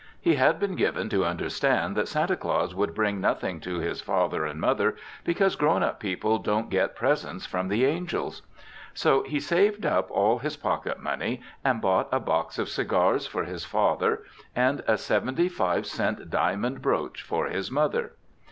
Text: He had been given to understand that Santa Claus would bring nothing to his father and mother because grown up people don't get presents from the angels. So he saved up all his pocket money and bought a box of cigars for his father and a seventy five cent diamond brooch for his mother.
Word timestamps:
He 0.19 0.33
had 0.33 0.59
been 0.59 0.75
given 0.75 1.09
to 1.09 1.23
understand 1.23 1.95
that 1.95 2.07
Santa 2.07 2.35
Claus 2.35 2.73
would 2.73 2.95
bring 2.95 3.21
nothing 3.21 3.59
to 3.59 3.77
his 3.77 4.01
father 4.01 4.47
and 4.47 4.59
mother 4.59 4.95
because 5.23 5.55
grown 5.55 5.83
up 5.83 5.99
people 5.99 6.39
don't 6.39 6.71
get 6.71 6.95
presents 6.95 7.45
from 7.45 7.67
the 7.67 7.85
angels. 7.85 8.41
So 8.95 9.21
he 9.21 9.39
saved 9.39 9.85
up 9.85 10.09
all 10.09 10.39
his 10.39 10.57
pocket 10.57 10.99
money 10.99 11.39
and 11.63 11.83
bought 11.83 12.09
a 12.11 12.19
box 12.19 12.57
of 12.57 12.67
cigars 12.67 13.27
for 13.27 13.43
his 13.43 13.63
father 13.63 14.23
and 14.55 14.83
a 14.87 14.97
seventy 14.97 15.47
five 15.47 15.85
cent 15.85 16.31
diamond 16.31 16.81
brooch 16.81 17.21
for 17.21 17.45
his 17.45 17.69
mother. 17.69 18.13